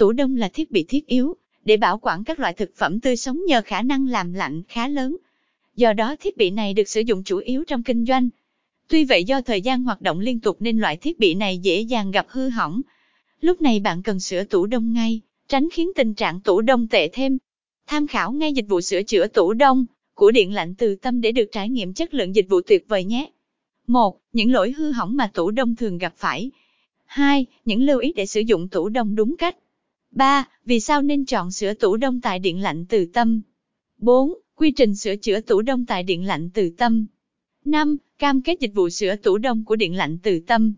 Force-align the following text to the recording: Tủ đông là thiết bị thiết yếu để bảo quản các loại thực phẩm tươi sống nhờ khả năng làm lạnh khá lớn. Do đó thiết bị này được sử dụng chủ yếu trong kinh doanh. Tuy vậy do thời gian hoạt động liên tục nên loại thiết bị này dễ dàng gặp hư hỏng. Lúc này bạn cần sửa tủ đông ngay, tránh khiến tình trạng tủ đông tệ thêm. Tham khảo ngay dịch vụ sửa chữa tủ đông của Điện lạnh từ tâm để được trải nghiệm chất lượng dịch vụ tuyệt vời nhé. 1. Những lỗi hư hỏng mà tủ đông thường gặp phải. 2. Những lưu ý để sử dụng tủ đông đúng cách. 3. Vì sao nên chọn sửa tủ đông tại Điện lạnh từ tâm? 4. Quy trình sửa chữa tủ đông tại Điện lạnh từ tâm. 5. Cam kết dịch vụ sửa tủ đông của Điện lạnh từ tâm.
Tủ 0.00 0.12
đông 0.12 0.36
là 0.36 0.48
thiết 0.48 0.70
bị 0.70 0.84
thiết 0.88 1.06
yếu 1.06 1.36
để 1.64 1.76
bảo 1.76 1.98
quản 1.98 2.24
các 2.24 2.38
loại 2.40 2.52
thực 2.52 2.76
phẩm 2.76 3.00
tươi 3.00 3.16
sống 3.16 3.40
nhờ 3.46 3.62
khả 3.64 3.82
năng 3.82 4.06
làm 4.06 4.32
lạnh 4.32 4.62
khá 4.68 4.88
lớn. 4.88 5.16
Do 5.76 5.92
đó 5.92 6.16
thiết 6.20 6.36
bị 6.36 6.50
này 6.50 6.74
được 6.74 6.88
sử 6.88 7.00
dụng 7.00 7.24
chủ 7.24 7.38
yếu 7.38 7.64
trong 7.64 7.82
kinh 7.82 8.04
doanh. 8.04 8.28
Tuy 8.88 9.04
vậy 9.04 9.24
do 9.24 9.40
thời 9.40 9.62
gian 9.62 9.82
hoạt 9.82 10.02
động 10.02 10.20
liên 10.20 10.40
tục 10.40 10.56
nên 10.60 10.78
loại 10.78 10.96
thiết 10.96 11.18
bị 11.18 11.34
này 11.34 11.58
dễ 11.58 11.80
dàng 11.80 12.10
gặp 12.10 12.26
hư 12.28 12.48
hỏng. 12.48 12.80
Lúc 13.40 13.62
này 13.62 13.80
bạn 13.80 14.02
cần 14.02 14.20
sửa 14.20 14.44
tủ 14.44 14.66
đông 14.66 14.92
ngay, 14.92 15.20
tránh 15.48 15.68
khiến 15.72 15.90
tình 15.96 16.14
trạng 16.14 16.40
tủ 16.40 16.60
đông 16.60 16.88
tệ 16.88 17.08
thêm. 17.08 17.38
Tham 17.86 18.06
khảo 18.06 18.32
ngay 18.32 18.52
dịch 18.52 18.68
vụ 18.68 18.80
sửa 18.80 19.02
chữa 19.02 19.26
tủ 19.26 19.52
đông 19.52 19.86
của 20.14 20.30
Điện 20.30 20.54
lạnh 20.54 20.74
từ 20.74 20.94
tâm 20.94 21.20
để 21.20 21.32
được 21.32 21.48
trải 21.52 21.68
nghiệm 21.68 21.92
chất 21.92 22.14
lượng 22.14 22.34
dịch 22.34 22.48
vụ 22.48 22.60
tuyệt 22.60 22.84
vời 22.88 23.04
nhé. 23.04 23.30
1. 23.86 24.20
Những 24.32 24.52
lỗi 24.52 24.72
hư 24.72 24.92
hỏng 24.92 25.16
mà 25.16 25.30
tủ 25.34 25.50
đông 25.50 25.76
thường 25.76 25.98
gặp 25.98 26.12
phải. 26.16 26.50
2. 27.06 27.46
Những 27.64 27.82
lưu 27.82 27.98
ý 27.98 28.12
để 28.12 28.26
sử 28.26 28.40
dụng 28.40 28.68
tủ 28.68 28.88
đông 28.88 29.14
đúng 29.14 29.36
cách. 29.36 29.56
3. 30.10 30.48
Vì 30.64 30.80
sao 30.80 31.02
nên 31.02 31.24
chọn 31.24 31.50
sửa 31.50 31.74
tủ 31.74 31.96
đông 31.96 32.20
tại 32.20 32.38
Điện 32.38 32.62
lạnh 32.62 32.84
từ 32.88 33.06
tâm? 33.12 33.40
4. 33.98 34.34
Quy 34.54 34.70
trình 34.70 34.94
sửa 34.94 35.16
chữa 35.16 35.40
tủ 35.40 35.62
đông 35.62 35.86
tại 35.86 36.02
Điện 36.02 36.26
lạnh 36.26 36.50
từ 36.54 36.70
tâm. 36.78 37.06
5. 37.64 37.96
Cam 38.18 38.42
kết 38.42 38.60
dịch 38.60 38.74
vụ 38.74 38.90
sửa 38.90 39.16
tủ 39.16 39.38
đông 39.38 39.64
của 39.64 39.76
Điện 39.76 39.96
lạnh 39.96 40.18
từ 40.22 40.40
tâm. 40.46 40.74